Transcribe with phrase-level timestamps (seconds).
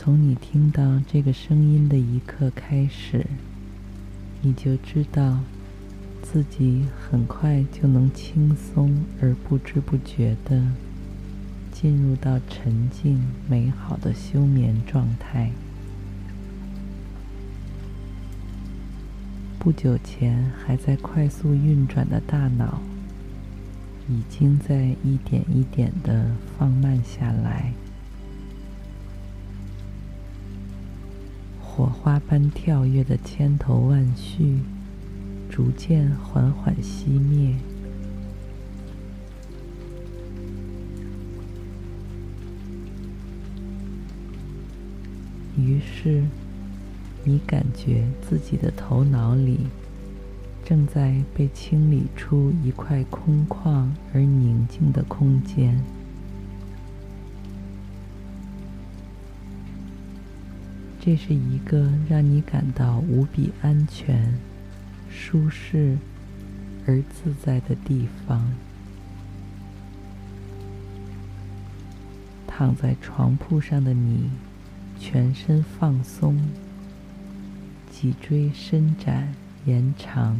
[0.00, 3.26] 从你听到这个声音的一刻开始，
[4.40, 5.40] 你就知道
[6.22, 10.62] 自己很快就能轻松而不知不觉的
[11.72, 15.50] 进入到沉静美好的休眠状态。
[19.58, 22.80] 不久前还在快速运转的大脑，
[24.08, 27.72] 已经在一点一点的放慢下来。
[31.78, 34.58] 火花般跳跃的千头万绪，
[35.48, 37.54] 逐渐缓缓熄灭。
[45.56, 46.24] 于是，
[47.22, 49.60] 你感觉自己的头脑里
[50.64, 55.80] 正在被清理出一块空旷而宁静的空间。
[61.08, 64.34] 这是一个让你感到无比安全、
[65.08, 65.96] 舒适
[66.86, 68.52] 而自在的地方。
[72.46, 74.28] 躺在床铺上的你，
[75.00, 76.38] 全身放松，
[77.90, 79.32] 脊椎伸展
[79.64, 80.38] 延长，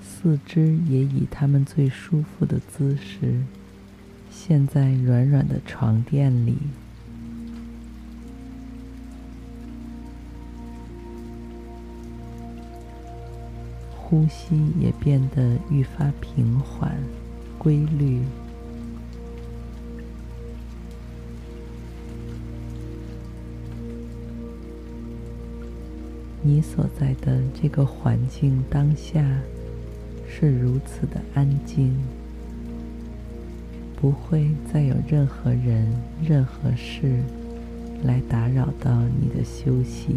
[0.00, 3.42] 四肢也以他们最舒服的姿势，
[4.30, 6.58] 陷在软软的床垫里。
[14.12, 16.94] 呼吸也变得愈发平缓、
[17.58, 18.20] 规律。
[26.42, 29.24] 你所在的这个环境当下
[30.28, 31.98] 是如此的安静，
[33.96, 35.90] 不会再有任何人、
[36.22, 37.22] 任何事
[38.04, 40.16] 来打扰到你的休息。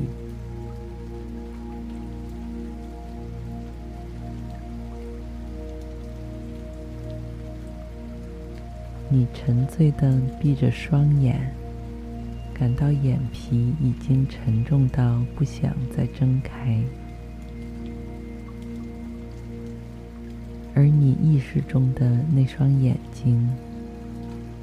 [9.15, 11.39] 你沉醉的闭着双眼，
[12.53, 16.77] 感到眼皮已经沉重到不想再睁开，
[20.73, 23.49] 而你意识中的那双眼睛，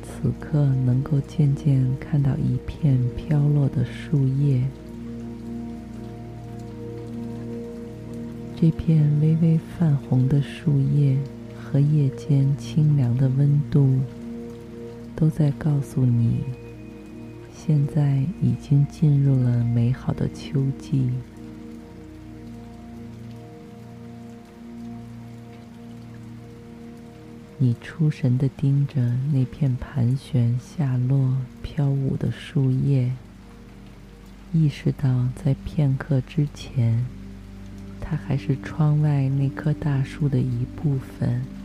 [0.02, 4.62] 此刻能够渐渐看到一片飘落的树叶，
[8.54, 11.16] 这片微微泛红的树叶
[11.58, 13.96] 和夜间清凉的温度。
[15.22, 16.40] 都在告诉你，
[17.54, 21.08] 现在已经进入了美好的秋季。
[27.56, 29.00] 你出神地盯着
[29.32, 33.12] 那片盘旋下落、飘舞的树叶，
[34.52, 37.06] 意识到在片刻之前，
[38.00, 41.61] 它还是窗外那棵大树的一部分。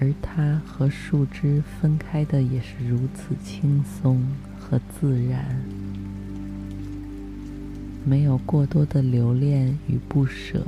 [0.00, 4.20] 而它和树枝分开的也是如此轻松
[4.58, 5.64] 和自然，
[8.04, 10.66] 没有过多的留恋与不舍。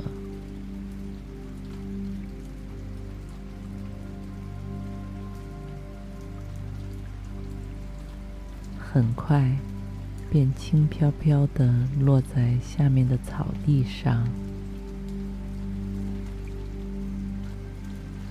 [8.79, 9.55] 很快，
[10.31, 14.27] 便轻飘飘的落在下面的草地上。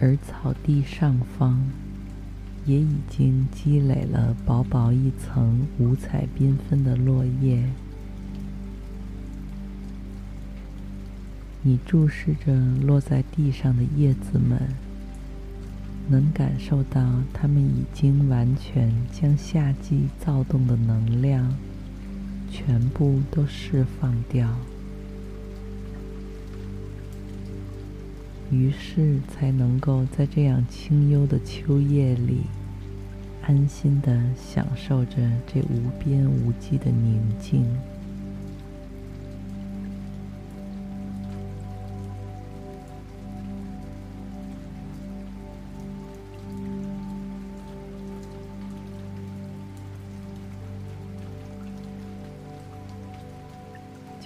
[0.01, 1.59] 而草地上方，
[2.67, 7.63] 也已经积累了薄薄一层五彩缤纷的落叶。
[11.63, 12.55] 你注视着
[12.85, 14.61] 落在地上的叶子们，
[16.09, 17.03] 能感受到
[17.33, 21.53] 它们已经完全将夏季躁动的能量
[22.51, 24.49] 全部都释放掉。
[28.51, 32.43] 于是才能够在这样清幽的秋夜里
[33.43, 35.17] 安心的享受着
[35.47, 37.67] 这无边无际的宁静。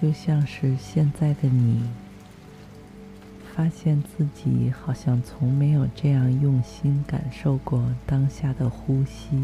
[0.00, 1.82] 就像是现在的你
[3.60, 9.36] 发现自己好像从没有这样用心感受过当下的呼吸。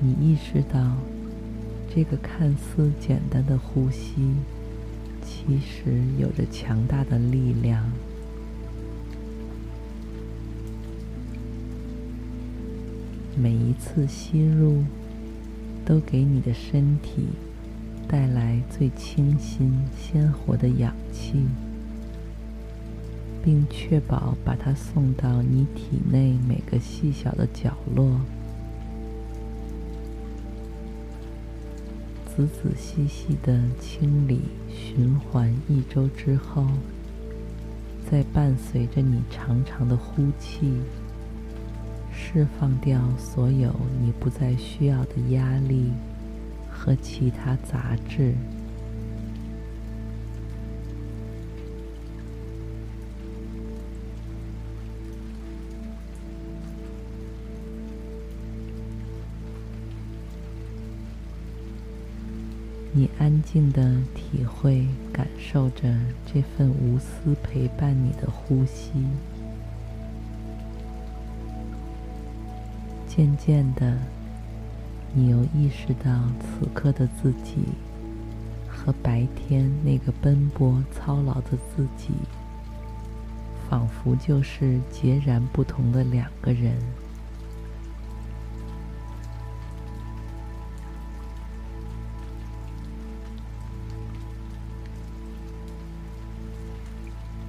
[0.00, 0.96] 你意识到，
[1.94, 4.34] 这个看似简单的呼吸，
[5.22, 7.84] 其实有着强大的力量。
[13.40, 14.82] 每一次吸入，
[15.84, 17.28] 都给你的身体
[18.08, 21.44] 带来最清新、鲜活的氧气，
[23.44, 28.20] 并确保把它送到你体内每个细小的角落。
[32.26, 36.66] 仔仔细细的清理循环一周之后，
[38.10, 40.72] 再伴随着你长长的呼气，
[42.30, 45.90] 释放掉所有你不再需要的压力
[46.70, 48.34] 和其他杂质。
[62.92, 65.94] 你安静的体会、感受着
[66.26, 68.92] 这份无私陪伴你的呼吸。
[73.18, 73.98] 渐渐的，
[75.12, 77.56] 你又意识到此刻的自己
[78.68, 82.10] 和白天那个奔波操劳的自己，
[83.68, 86.78] 仿佛就是截然不同的两个人。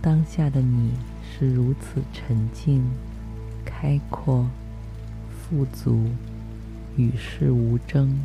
[0.02, 2.84] 当下的你是如此沉静、
[3.64, 4.48] 开阔、
[5.50, 6.06] 富足、
[6.96, 8.20] 与世无争，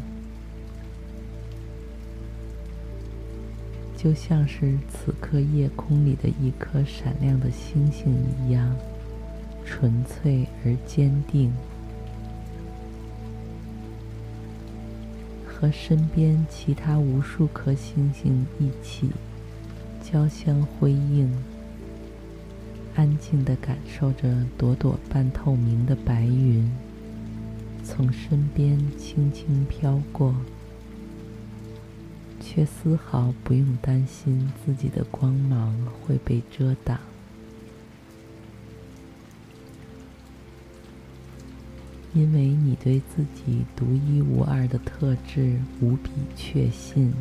[3.96, 8.14] 就像是此刻夜空里的一颗闪亮的星星
[8.46, 8.76] 一样，
[9.64, 11.50] 纯粹而坚定，
[15.46, 19.08] 和身边其他无数颗星星一起
[20.02, 21.32] 交相辉映。
[22.94, 26.70] 安静地感受着朵朵半透明的白云
[27.84, 30.34] 从身边轻轻飘过，
[32.40, 36.98] 却丝毫不用担心自己的光芒会被遮挡，
[42.14, 47.12] 因为你对自己独一无二的特质无比确信。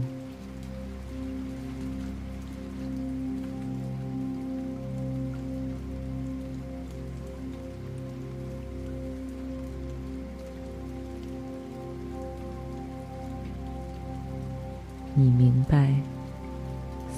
[15.38, 15.94] 明白，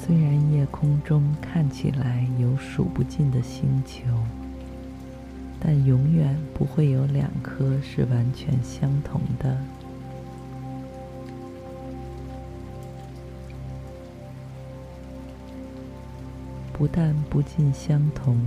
[0.01, 4.03] 虽然夜空中看起来有数不尽的星球，
[5.59, 9.57] 但永远不会有两颗是完全相同的。
[16.73, 18.37] 不但不尽相同，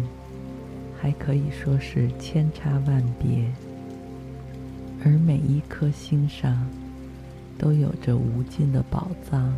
[1.00, 3.45] 还可以说是千差万别。
[5.04, 6.66] 而每一颗星上，
[7.57, 9.54] 都有着无尽的宝藏，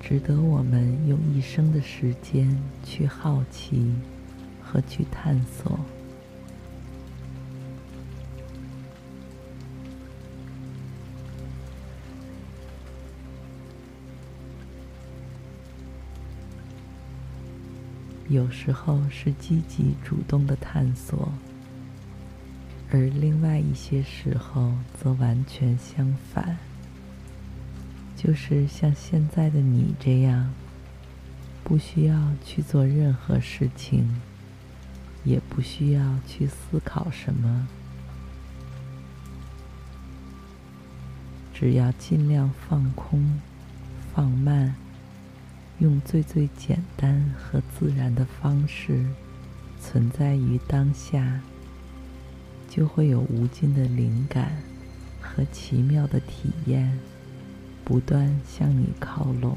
[0.00, 2.48] 值得我们用一生的时间
[2.84, 3.92] 去好奇
[4.62, 5.78] 和去探索。
[18.28, 21.32] 有时候是积极主动的探索，
[22.90, 26.56] 而另外一些时候则完全相反。
[28.16, 30.52] 就是像现在的你这样，
[31.62, 34.20] 不需要去做任何事情，
[35.22, 37.68] 也不需要去思考什么，
[41.52, 43.38] 只要尽量放空、
[44.14, 44.74] 放慢，
[45.78, 49.04] 用最最简单和自然的方式
[49.80, 51.40] 存在于当下，
[52.68, 54.56] 就会有无尽的灵感
[55.20, 56.98] 和奇妙的体验。
[57.86, 59.56] 不断向你靠拢。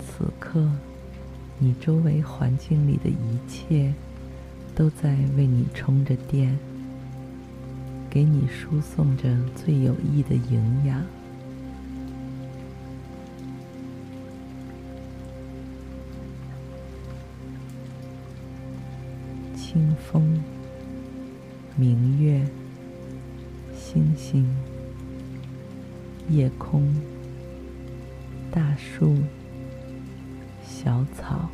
[0.00, 0.66] 此刻，
[1.58, 3.92] 你周围环境里的一切
[4.74, 6.58] 都在为你充着电，
[8.10, 11.02] 给你输送着最有益的营养。
[19.56, 20.42] 清风、
[21.76, 22.44] 明月、
[23.74, 24.44] 星星、
[26.28, 26.92] 夜空、
[28.50, 29.16] 大树。
[30.82, 31.50] 小草、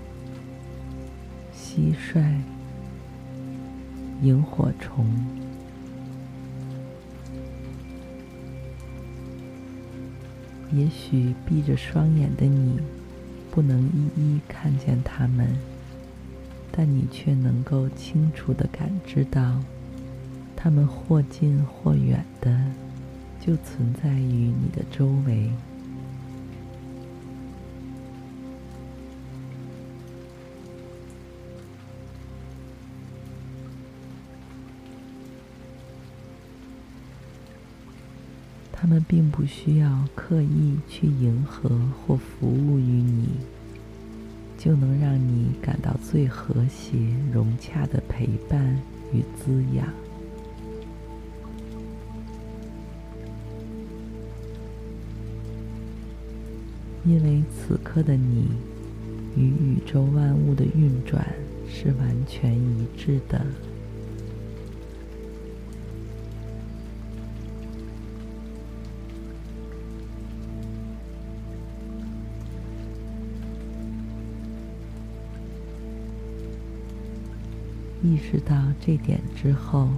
[1.53, 2.23] 蟋蟀、
[4.23, 5.05] 萤火虫，
[10.73, 12.79] 也许闭着双眼的你
[13.51, 15.49] 不能一一看见他们，
[16.73, 19.61] 但你却能够清楚的感知到，
[20.55, 22.61] 他们或近或远的
[23.41, 25.51] 就存在于你的周围。
[38.79, 41.71] 他们并不需要刻意去迎合
[42.07, 43.31] 或服务于你，
[44.59, 46.99] 就能让你感到最和谐、
[47.33, 48.79] 融洽的陪伴
[49.13, 49.89] 与滋养。
[57.05, 58.49] 因为此刻的你
[59.37, 61.25] 与宇宙万物的运转
[61.69, 63.45] 是完全一致的。
[78.07, 79.89] 意识到这点之后，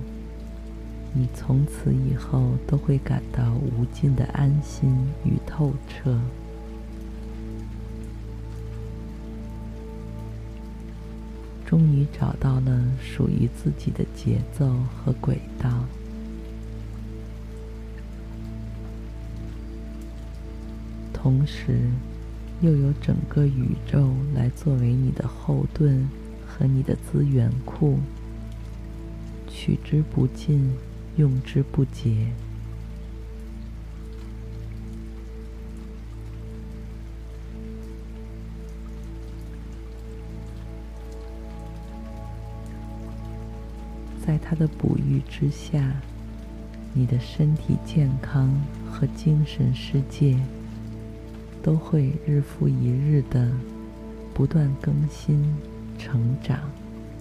[1.12, 4.90] 你从此以后都会感到无尽的安心
[5.26, 6.18] 与透彻，
[11.66, 15.84] 终于找到了属于自己的节奏和轨道，
[21.12, 21.78] 同时
[22.62, 26.08] 又有整个宇宙来作为你的后盾。
[26.58, 27.98] 和你的资源库，
[29.46, 30.72] 取之不尽，
[31.16, 32.32] 用之不竭。
[44.26, 46.02] 在他的哺育之下，
[46.92, 48.52] 你的身体健康
[48.90, 50.36] 和精神世界
[51.62, 53.50] 都会日复一日的
[54.34, 55.42] 不断更新。
[55.98, 56.58] 成长、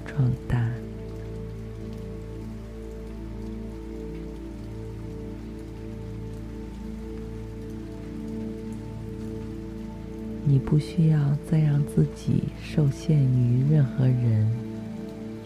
[0.06, 0.70] 壮大，
[10.46, 11.20] 你不需要
[11.50, 14.48] 再让自己受限于任何人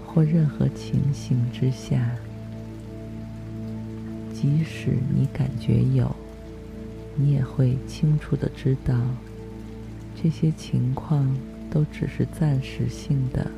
[0.05, 2.11] 或任何情形之下。
[4.33, 6.13] 即使你感觉有，
[7.15, 8.95] 你也会清楚的知道
[10.21, 11.33] 这些情况。
[11.71, 13.49] 都只是暂时性的。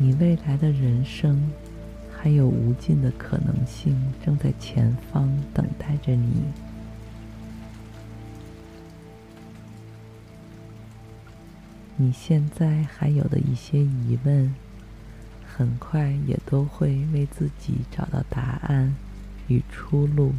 [0.00, 1.50] 你未来的人生
[2.12, 6.44] 还有无尽的可能性正在前方等待着你。
[11.96, 14.67] 你现在还有的一些疑问。
[15.58, 18.94] 很快也都会为自己找到答案
[19.48, 20.32] 与出路，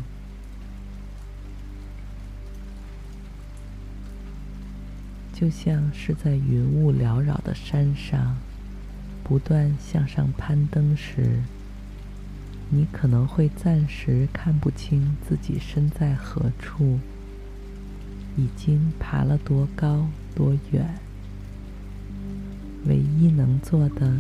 [5.34, 8.38] 就像是在云雾缭绕的山上
[9.22, 11.42] 不断向上攀登时，
[12.70, 16.98] 你可能会暂时看不清自己身在何处，
[18.38, 20.96] 已经爬了多高多远，
[22.86, 24.16] 唯一能做的。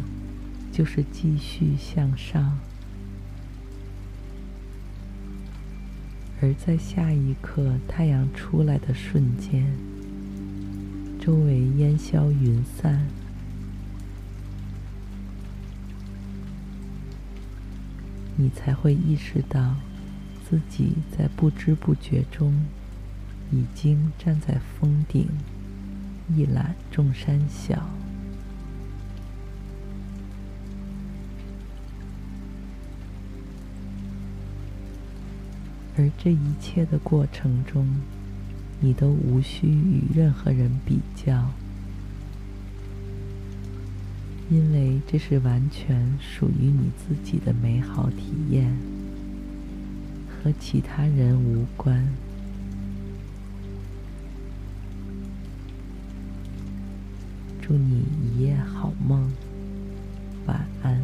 [0.71, 2.57] 就是继续向上，
[6.41, 9.65] 而在下一刻太阳出来的瞬间，
[11.19, 13.05] 周围烟消云散，
[18.37, 19.75] 你才会意识到
[20.49, 22.53] 自己在不知不觉中
[23.51, 25.27] 已经站在峰顶，
[26.33, 27.98] 一览众山小。
[35.99, 37.85] 而这一切的过程中，
[38.79, 41.51] 你都无需与任何人比较，
[44.49, 48.73] 因为这是完全属于你自己的美好体验，
[50.29, 52.07] 和其他人无关。
[57.61, 59.29] 祝你一夜好梦。
[60.47, 60.97] 晚安